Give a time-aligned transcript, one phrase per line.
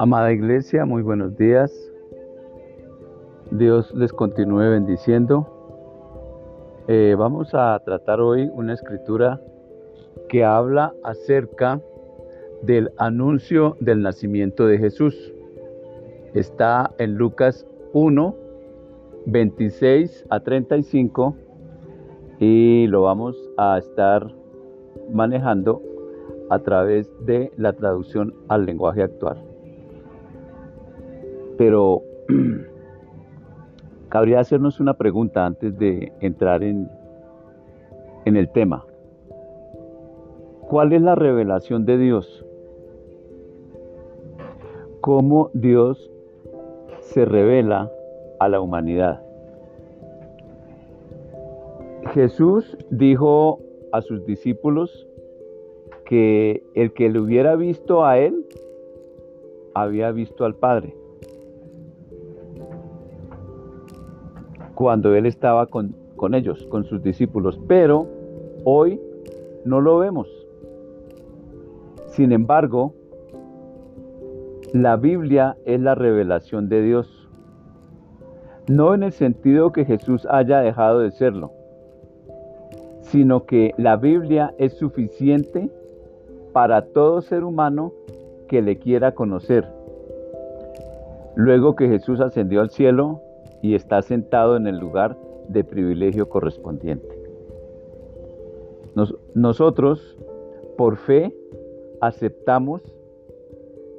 [0.00, 1.72] Amada Iglesia, muy buenos días.
[3.50, 5.57] Dios les continúe bendiciendo.
[6.90, 9.42] Eh, vamos a tratar hoy una escritura
[10.26, 11.82] que habla acerca
[12.62, 15.14] del anuncio del nacimiento de Jesús.
[16.32, 18.34] Está en Lucas 1,
[19.26, 21.36] 26 a 35
[22.40, 24.26] y lo vamos a estar
[25.12, 25.82] manejando
[26.48, 29.44] a través de la traducción al lenguaje actual.
[31.58, 32.02] Pero
[34.08, 36.90] cabría hacernos una pregunta antes de entrar en,
[38.24, 38.84] en el tema.
[40.68, 42.44] ¿Cuál es la revelación de Dios?
[45.00, 46.10] ¿Cómo Dios
[47.00, 47.90] se revela
[48.38, 49.22] a la humanidad?
[52.12, 53.60] Jesús dijo
[53.92, 55.06] a sus discípulos
[56.04, 58.46] que el que le hubiera visto a él
[59.74, 60.94] había visto al Padre.
[64.78, 65.96] Cuando Él estaba con,
[66.34, 68.06] ellos, con sus discípulos, pero
[68.62, 69.00] hoy
[69.64, 70.28] no lo vemos.
[72.06, 72.94] Sin embargo,
[74.72, 77.28] la Biblia es la revelación de Dios.
[78.68, 81.50] No en el sentido que Jesús haya dejado de serlo,
[83.00, 85.72] sino que la Biblia es suficiente
[86.52, 87.92] para todo ser humano
[88.46, 89.66] que le quiera conocer.
[91.34, 93.22] Luego que Jesús ascendió al cielo,
[93.62, 95.16] y está sentado en el lugar
[95.48, 97.16] de privilegio correspondiente.
[99.34, 100.18] nosotros,
[100.76, 101.34] por fe,
[102.00, 102.82] aceptamos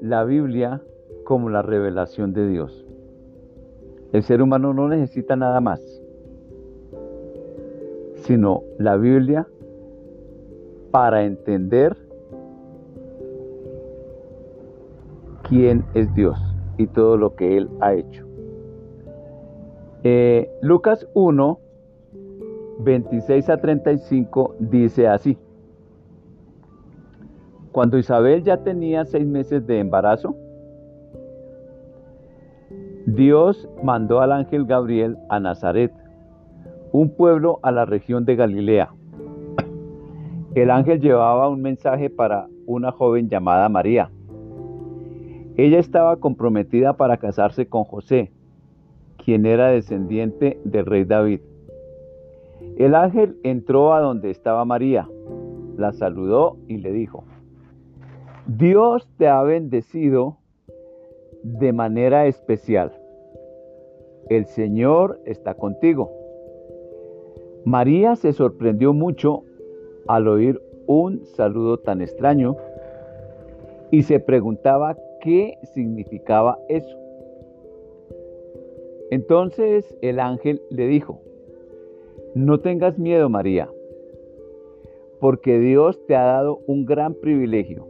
[0.00, 0.82] la Biblia
[1.24, 2.86] como la revelación de Dios.
[4.12, 5.80] El ser humano no necesita nada más,
[8.14, 9.46] sino la Biblia
[10.90, 11.96] para entender
[15.42, 16.38] quién es Dios
[16.78, 18.27] y todo lo que Él ha hecho.
[20.04, 21.58] Eh, Lucas 1,
[22.80, 25.36] 26 a 35 dice así.
[27.72, 30.36] Cuando Isabel ya tenía seis meses de embarazo,
[33.06, 35.92] Dios mandó al ángel Gabriel a Nazaret,
[36.92, 38.90] un pueblo a la región de Galilea.
[40.54, 44.10] El ángel llevaba un mensaje para una joven llamada María.
[45.56, 48.30] Ella estaba comprometida para casarse con José,
[49.28, 51.40] quien era descendiente del rey David.
[52.78, 55.06] El ángel entró a donde estaba María,
[55.76, 57.24] la saludó y le dijo,
[58.46, 60.38] Dios te ha bendecido
[61.42, 62.90] de manera especial.
[64.30, 66.10] El Señor está contigo.
[67.66, 69.42] María se sorprendió mucho
[70.06, 72.56] al oír un saludo tan extraño
[73.90, 77.07] y se preguntaba qué significaba eso.
[79.10, 81.20] Entonces el ángel le dijo,
[82.34, 83.70] no tengas miedo María,
[85.20, 87.86] porque Dios te ha dado un gran privilegio.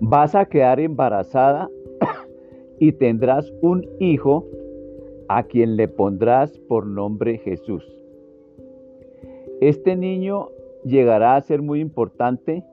[0.00, 1.70] Vas a quedar embarazada
[2.78, 4.44] y tendrás un hijo
[5.28, 7.84] a quien le pondrás por nombre Jesús.
[9.60, 10.48] Este niño
[10.84, 12.64] llegará a ser muy importante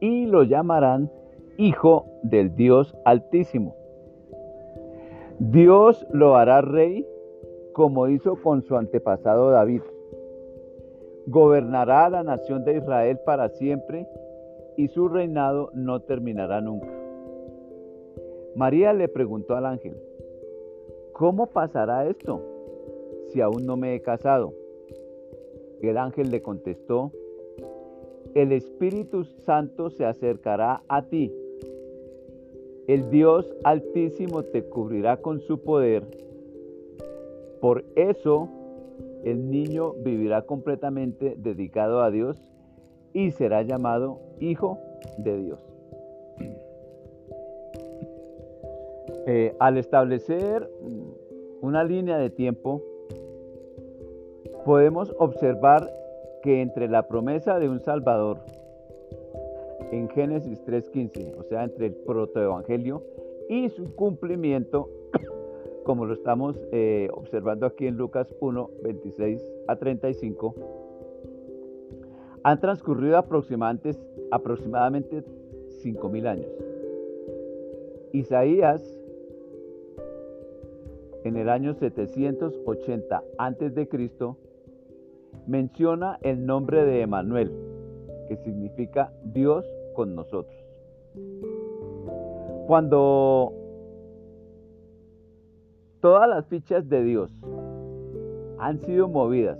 [0.00, 1.10] y lo llamarán
[1.58, 3.74] Hijo del Dios Altísimo.
[5.38, 7.06] Dios lo hará rey
[7.74, 9.82] como hizo con su antepasado David.
[11.26, 14.08] Gobernará la nación de Israel para siempre
[14.78, 16.88] y su reinado no terminará nunca.
[18.54, 19.96] María le preguntó al ángel,
[21.12, 22.40] ¿cómo pasará esto
[23.26, 24.54] si aún no me he casado?
[25.82, 27.12] El ángel le contestó,
[28.34, 31.30] el Espíritu Santo se acercará a ti
[32.88, 36.04] el Dios Altísimo te cubrirá con su poder.
[37.60, 38.48] Por eso
[39.24, 42.52] el niño vivirá completamente dedicado a Dios
[43.12, 44.78] y será llamado Hijo
[45.18, 45.60] de Dios.
[49.28, 50.70] Eh, al establecer
[51.60, 52.80] una línea de tiempo,
[54.64, 55.92] podemos observar
[56.44, 58.38] que entre la promesa de un Salvador
[59.92, 63.02] en Génesis 3.15, o sea, entre el protoevangelio
[63.48, 64.90] y su cumplimiento,
[65.84, 70.54] como lo estamos eh, observando aquí en Lucas 1, 26 a 35,
[72.42, 73.90] han transcurrido aproximadamente,
[74.30, 75.24] aproximadamente
[75.84, 76.50] 5.000 años.
[78.12, 78.82] Isaías,
[81.24, 83.88] en el año 780 a.C.,
[85.46, 87.52] menciona el nombre de Emanuel,
[88.28, 89.66] que significa Dios
[89.96, 90.54] con nosotros.
[92.66, 93.52] Cuando
[96.00, 97.32] todas las fichas de Dios
[98.58, 99.58] han sido movidas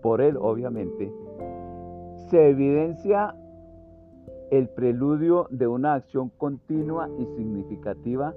[0.00, 1.12] por Él, obviamente,
[2.30, 3.34] se evidencia
[4.50, 8.34] el preludio de una acción continua y significativa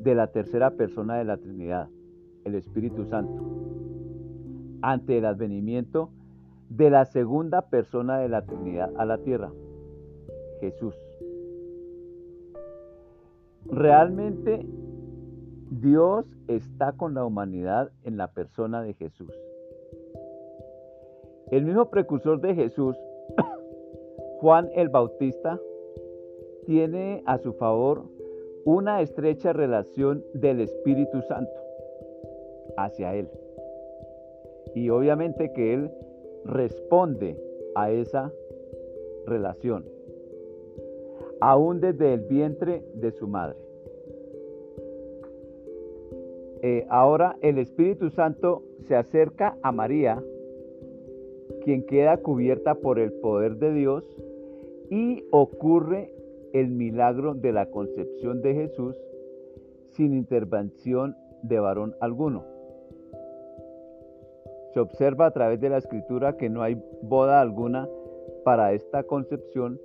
[0.00, 1.88] de la tercera persona de la Trinidad,
[2.44, 3.42] el Espíritu Santo,
[4.82, 6.23] ante el advenimiento de
[6.70, 9.52] la segunda persona de la Trinidad a la tierra,
[10.60, 10.94] Jesús.
[13.66, 14.66] Realmente
[15.70, 19.32] Dios está con la humanidad en la persona de Jesús.
[21.50, 22.96] El mismo precursor de Jesús,
[24.40, 25.58] Juan el Bautista,
[26.66, 28.04] tiene a su favor
[28.64, 31.52] una estrecha relación del Espíritu Santo
[32.76, 33.28] hacia él.
[34.74, 35.90] Y obviamente que él
[36.44, 37.36] responde
[37.74, 38.32] a esa
[39.26, 39.84] relación,
[41.40, 43.56] aún desde el vientre de su madre.
[46.62, 50.22] Eh, ahora el Espíritu Santo se acerca a María,
[51.62, 54.04] quien queda cubierta por el poder de Dios,
[54.90, 56.10] y ocurre
[56.52, 58.96] el milagro de la concepción de Jesús
[59.90, 62.53] sin intervención de varón alguno.
[64.74, 67.88] Se observa a través de la escritura que no hay boda alguna
[68.44, 69.80] para esta concepción,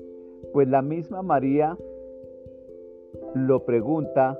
[0.51, 1.77] pues la misma María
[3.35, 4.39] lo pregunta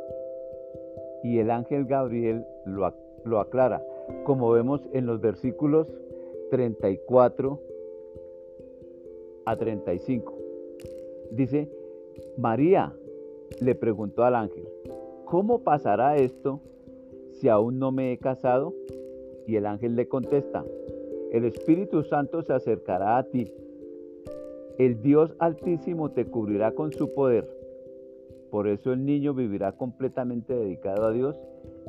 [1.23, 2.91] y el ángel Gabriel lo,
[3.25, 3.83] lo aclara,
[4.23, 5.87] como vemos en los versículos
[6.49, 7.59] 34
[9.45, 10.33] a 35.
[11.31, 11.69] Dice,
[12.37, 12.93] María
[13.61, 14.67] le preguntó al ángel,
[15.25, 16.59] ¿cómo pasará esto
[17.33, 18.73] si aún no me he casado?
[19.49, 20.63] Y el ángel le contesta,
[21.31, 23.51] el Espíritu Santo se acercará a ti,
[24.77, 27.49] el Dios Altísimo te cubrirá con su poder.
[28.51, 31.41] Por eso el niño vivirá completamente dedicado a Dios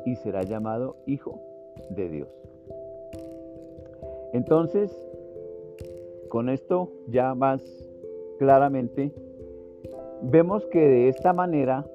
[0.07, 1.39] y será llamado Hijo
[1.91, 2.29] de Dios.
[4.33, 4.91] Entonces,
[6.29, 7.61] con esto ya más
[8.39, 9.11] claramente,
[10.23, 11.85] vemos que de esta manera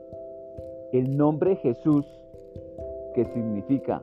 [0.93, 2.07] el nombre Jesús,
[3.17, 4.01] que significa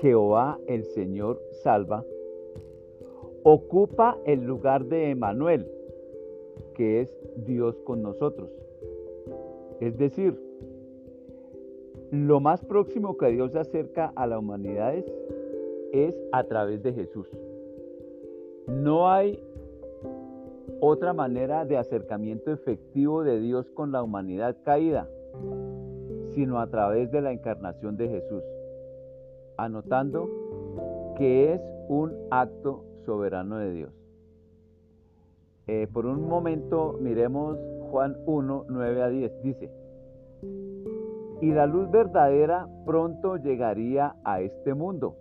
[0.00, 2.04] Jehová el Señor salva,
[3.42, 5.66] ocupa el lugar de Emanuel,
[6.74, 8.50] que es Dios con nosotros.
[9.80, 10.38] Es decir,
[12.10, 14.94] lo más próximo que Dios acerca a la humanidad
[15.92, 17.28] es, a través de Jesús.
[18.66, 19.42] No hay
[20.80, 25.08] otra manera de acercamiento efectivo de Dios con la humanidad caída,
[26.30, 28.42] sino a través de la encarnación de Jesús
[29.64, 30.28] anotando
[31.16, 33.92] que es un acto soberano de Dios.
[35.68, 37.56] Eh, por un momento miremos
[37.90, 39.42] Juan 1, 9 a 10.
[39.42, 39.70] Dice,
[41.40, 45.16] y la luz verdadera pronto llegaría a este mundo.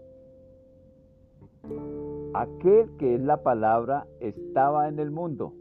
[2.34, 5.54] Aquel que es la palabra estaba en el mundo.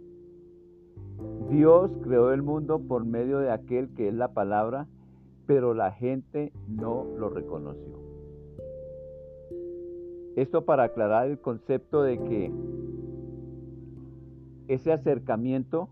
[1.51, 4.87] Dios creó el mundo por medio de aquel que es la palabra,
[5.47, 8.10] pero la gente no lo reconoció.
[10.37, 12.53] Esto para aclarar el concepto de que
[14.69, 15.89] ese acercamiento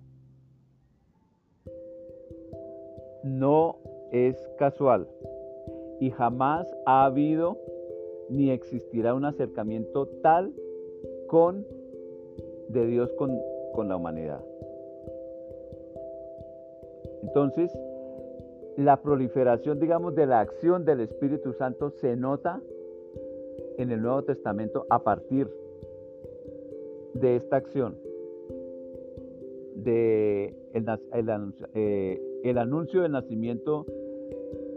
[3.24, 3.76] no
[4.12, 5.08] es casual
[6.00, 7.58] y jamás ha habido
[8.30, 10.52] ni existirá un acercamiento tal
[11.26, 11.66] con
[12.68, 13.38] de Dios con,
[13.72, 14.44] con la humanidad.
[17.22, 17.70] Entonces,
[18.76, 22.60] la proliferación, digamos, de la acción del Espíritu Santo se nota
[23.78, 25.48] en el Nuevo Testamento a partir
[27.14, 27.96] de esta acción,
[29.76, 30.86] de el,
[31.74, 33.86] eh, el anuncio del nacimiento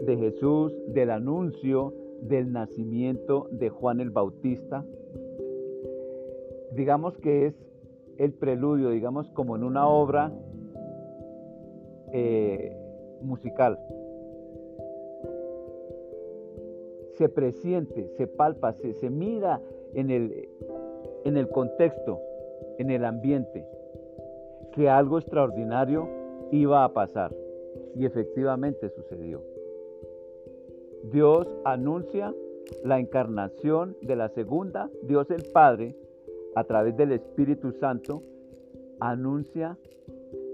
[0.06, 1.92] de Jesús, del anuncio
[2.22, 4.84] del nacimiento de Juan el Bautista.
[6.74, 7.54] Digamos que es
[8.18, 10.32] el preludio, digamos como en una obra
[12.12, 12.76] eh,
[13.20, 13.78] musical.
[17.16, 19.60] Se presiente, se palpa, se, se mira
[19.94, 20.48] en el,
[21.24, 22.20] en el contexto,
[22.78, 23.66] en el ambiente,
[24.72, 26.08] que algo extraordinario
[26.50, 27.34] iba a pasar.
[27.94, 29.42] Y efectivamente sucedió.
[31.04, 32.34] Dios anuncia
[32.84, 35.96] la encarnación de la segunda, Dios el Padre,
[36.54, 38.22] a través del Espíritu Santo,
[39.00, 39.76] anuncia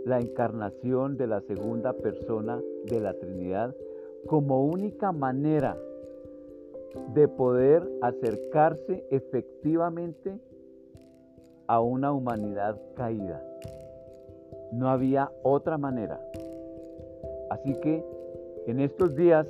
[0.05, 3.77] la encarnación de la segunda persona de la Trinidad
[4.27, 5.77] como única manera
[7.14, 10.38] de poder acercarse efectivamente
[11.67, 13.43] a una humanidad caída.
[14.73, 16.21] No había otra manera.
[17.50, 18.05] Así que
[18.67, 19.47] en estos días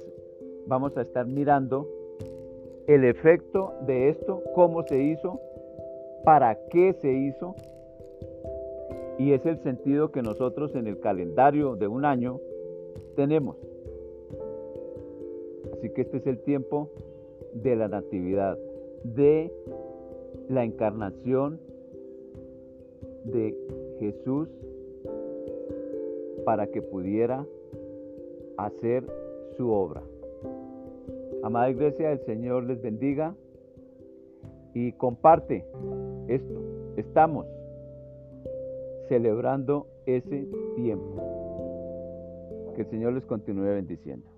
[0.66, 1.88] vamos a estar mirando
[2.86, 5.40] el efecto de esto, cómo se hizo,
[6.24, 7.54] para qué se hizo,
[9.18, 12.40] y es el sentido que nosotros en el calendario de un año
[13.16, 13.56] tenemos.
[15.72, 16.88] Así que este es el tiempo
[17.54, 18.58] de la natividad,
[19.04, 19.52] de
[20.48, 21.60] la encarnación
[23.24, 23.54] de
[23.98, 24.48] Jesús
[26.44, 27.44] para que pudiera
[28.56, 29.04] hacer
[29.56, 30.02] su obra.
[31.42, 33.34] Amada iglesia, el Señor les bendiga
[34.74, 35.64] y comparte
[36.26, 36.60] esto.
[36.96, 37.46] Estamos
[39.08, 41.22] celebrando ese tiempo.
[42.74, 44.37] Que el Señor les continúe bendiciendo.